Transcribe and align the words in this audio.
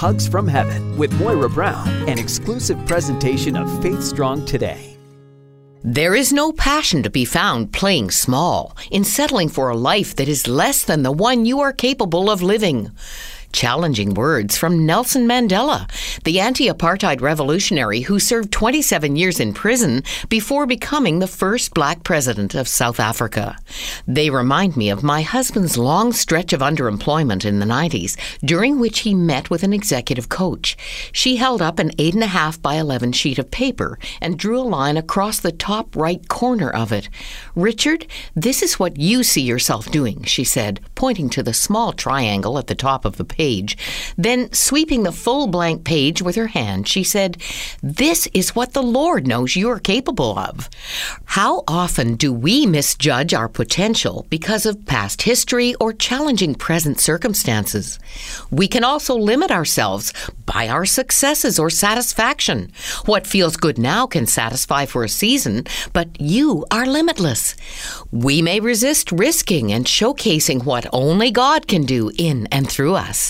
Hugs 0.00 0.26
from 0.26 0.48
Heaven 0.48 0.96
with 0.96 1.12
Moira 1.20 1.50
Brown, 1.50 1.86
an 2.08 2.18
exclusive 2.18 2.78
presentation 2.86 3.54
of 3.54 3.82
Faith 3.82 4.02
Strong 4.02 4.46
Today. 4.46 4.96
There 5.84 6.14
is 6.14 6.32
no 6.32 6.52
passion 6.52 7.02
to 7.02 7.10
be 7.10 7.26
found 7.26 7.74
playing 7.74 8.10
small, 8.10 8.74
in 8.90 9.04
settling 9.04 9.50
for 9.50 9.68
a 9.68 9.76
life 9.76 10.16
that 10.16 10.26
is 10.26 10.48
less 10.48 10.84
than 10.84 11.02
the 11.02 11.12
one 11.12 11.44
you 11.44 11.60
are 11.60 11.74
capable 11.74 12.30
of 12.30 12.40
living. 12.40 12.90
Challenging 13.52 14.14
words 14.14 14.56
from 14.56 14.86
Nelson 14.86 15.26
Mandela, 15.26 15.90
the 16.22 16.38
anti 16.38 16.68
apartheid 16.68 17.20
revolutionary 17.20 18.02
who 18.02 18.20
served 18.20 18.52
27 18.52 19.16
years 19.16 19.40
in 19.40 19.52
prison 19.52 20.04
before 20.28 20.66
becoming 20.66 21.18
the 21.18 21.26
first 21.26 21.74
black 21.74 22.04
president 22.04 22.54
of 22.54 22.68
South 22.68 23.00
Africa. 23.00 23.58
They 24.06 24.30
remind 24.30 24.76
me 24.76 24.88
of 24.88 25.02
my 25.02 25.22
husband's 25.22 25.76
long 25.76 26.12
stretch 26.12 26.52
of 26.52 26.60
underemployment 26.60 27.44
in 27.44 27.58
the 27.58 27.66
90s, 27.66 28.16
during 28.44 28.78
which 28.78 29.00
he 29.00 29.14
met 29.14 29.50
with 29.50 29.64
an 29.64 29.72
executive 29.72 30.28
coach. 30.28 30.76
She 31.10 31.36
held 31.36 31.60
up 31.60 31.80
an 31.80 31.90
8.5 31.96 32.62
by 32.62 32.76
11 32.76 33.12
sheet 33.12 33.38
of 33.38 33.50
paper 33.50 33.98
and 34.20 34.38
drew 34.38 34.60
a 34.60 34.62
line 34.62 34.96
across 34.96 35.40
the 35.40 35.52
top 35.52 35.96
right 35.96 36.26
corner 36.28 36.70
of 36.70 36.92
it. 36.92 37.08
Richard, 37.56 38.06
this 38.36 38.62
is 38.62 38.78
what 38.78 38.96
you 38.96 39.24
see 39.24 39.42
yourself 39.42 39.90
doing, 39.90 40.22
she 40.22 40.44
said, 40.44 40.80
pointing 40.94 41.28
to 41.30 41.42
the 41.42 41.52
small 41.52 41.92
triangle 41.92 42.56
at 42.56 42.68
the 42.68 42.74
top 42.76 43.04
of 43.04 43.16
the 43.16 43.24
page 43.24 43.39
page. 43.40 43.78
Then, 44.18 44.52
sweeping 44.52 45.02
the 45.02 45.18
full 45.24 45.46
blank 45.46 45.82
page 45.84 46.20
with 46.20 46.36
her 46.36 46.48
hand, 46.48 46.86
she 46.86 47.02
said, 47.02 47.38
This 47.82 48.28
is 48.34 48.54
what 48.54 48.74
the 48.74 48.82
Lord 48.82 49.26
knows 49.26 49.56
you 49.56 49.70
are 49.70 49.80
capable 49.80 50.38
of. 50.38 50.68
How 51.24 51.64
often 51.66 52.16
do 52.16 52.34
we 52.34 52.66
misjudge 52.66 53.32
our 53.32 53.48
potential 53.48 54.26
because 54.28 54.66
of 54.66 54.84
past 54.84 55.22
history 55.22 55.74
or 55.80 55.94
challenging 55.94 56.54
present 56.54 57.00
circumstances? 57.00 57.98
We 58.50 58.68
can 58.68 58.84
also 58.84 59.14
limit 59.16 59.50
ourselves 59.50 60.12
by 60.44 60.68
our 60.68 60.84
successes 60.84 61.58
or 61.58 61.70
satisfaction. 61.70 62.70
What 63.06 63.26
feels 63.26 63.56
good 63.56 63.78
now 63.78 64.06
can 64.06 64.26
satisfy 64.26 64.84
for 64.84 65.02
a 65.02 65.08
season, 65.08 65.64
but 65.94 66.08
you 66.20 66.66
are 66.70 66.84
limitless. 66.84 67.56
We 68.12 68.42
may 68.42 68.60
resist 68.60 69.12
risking 69.12 69.72
and 69.72 69.86
showcasing 69.86 70.64
what 70.64 70.86
only 70.92 71.30
God 71.30 71.66
can 71.66 71.84
do 71.86 72.10
in 72.18 72.46
and 72.52 72.68
through 72.68 72.96
us. 72.96 73.29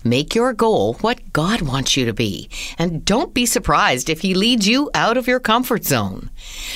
Make 0.03 0.33
your 0.33 0.53
goal 0.53 0.95
what 1.01 1.31
God 1.31 1.61
wants 1.61 1.95
you 1.95 2.05
to 2.05 2.13
be, 2.13 2.49
and 2.79 3.05
don't 3.05 3.35
be 3.35 3.45
surprised 3.45 4.09
if 4.09 4.21
He 4.21 4.33
leads 4.33 4.67
you 4.67 4.89
out 4.95 5.15
of 5.15 5.27
your 5.27 5.39
comfort 5.39 5.85
zone. 5.85 6.31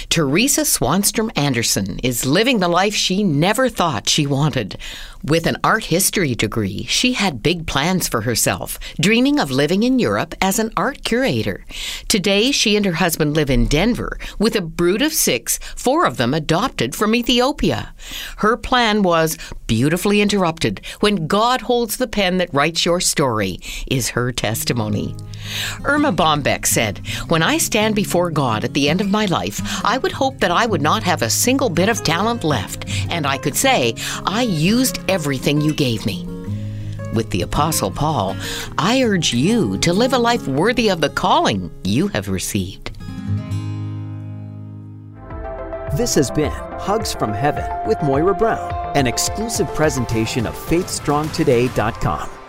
Teresa 0.09 0.61
Swanstrom 0.61 1.31
Anderson 1.35 1.99
is 2.03 2.27
living 2.27 2.59
the 2.59 2.67
life 2.67 2.93
she 2.93 3.23
never 3.23 3.67
thought 3.67 4.07
she 4.07 4.27
wanted. 4.27 4.77
With 5.23 5.47
an 5.47 5.57
art 5.63 5.85
history 5.85 6.35
degree, 6.35 6.83
she 6.83 7.13
had 7.13 7.41
big 7.41 7.65
plans 7.65 8.07
for 8.07 8.21
herself, 8.21 8.77
dreaming 9.01 9.39
of 9.39 9.49
living 9.49 9.81
in 9.81 9.97
Europe 9.97 10.35
as 10.39 10.59
an 10.59 10.71
art 10.77 11.03
curator. 11.03 11.65
Today, 12.07 12.51
she 12.51 12.75
and 12.75 12.85
her 12.85 12.93
husband 12.93 13.33
live 13.33 13.49
in 13.49 13.65
Denver 13.65 14.19
with 14.37 14.55
a 14.55 14.61
brood 14.61 15.01
of 15.01 15.13
six, 15.13 15.57
four 15.75 16.05
of 16.05 16.17
them 16.17 16.35
adopted 16.35 16.93
from 16.93 17.15
Ethiopia. 17.15 17.95
Her 18.37 18.55
plan 18.55 19.01
was 19.01 19.39
beautifully 19.65 20.21
interrupted 20.21 20.81
when 20.99 21.25
God 21.25 21.61
holds 21.61 21.97
the 21.97 22.07
pen 22.07 22.37
that 22.37 22.53
writes 22.53 22.85
your 22.85 22.99
story, 23.15 23.57
is 23.87 24.09
her 24.09 24.29
testimony. 24.33 25.15
Erma 25.85 26.11
Bombeck 26.11 26.65
said, 26.65 26.99
When 27.29 27.41
I 27.41 27.57
stand 27.57 27.95
before 27.95 28.29
God 28.29 28.65
at 28.65 28.73
the 28.73 28.89
end 28.89 28.99
of 28.99 29.09
my 29.09 29.25
life, 29.27 29.61
I 29.85 29.97
would 29.97 30.11
hope 30.11 30.39
that 30.39 30.51
I 30.51 30.65
would 30.65 30.81
not 30.81 31.01
have 31.03 31.21
a 31.21 31.29
single 31.29 31.69
bit 31.69 31.87
of 31.87 32.03
talent 32.03 32.43
left, 32.43 32.83
and 33.09 33.25
I 33.25 33.37
could 33.37 33.55
say, 33.55 33.95
I 34.25 34.41
used 34.41 34.99
everything 35.07 35.61
you 35.61 35.73
gave 35.73 36.05
me. 36.05 36.25
With 37.13 37.29
the 37.29 37.43
Apostle 37.43 37.89
Paul, 37.89 38.35
I 38.77 39.01
urge 39.01 39.33
you 39.33 39.77
to 39.77 39.93
live 39.93 40.11
a 40.11 40.17
life 40.17 40.45
worthy 40.45 40.89
of 40.89 40.99
the 40.99 41.09
calling 41.09 41.71
you 41.85 42.09
have 42.09 42.27
received. 42.27 42.91
This 45.95 46.15
has 46.15 46.29
been 46.29 46.51
Hugs 46.51 47.13
from 47.13 47.31
Heaven 47.31 47.63
with 47.87 48.03
Moira 48.03 48.35
Brown, 48.35 48.73
an 48.97 49.07
exclusive 49.07 49.73
presentation 49.73 50.45
of 50.45 50.53
FaithStrongToday.com. 50.53 52.44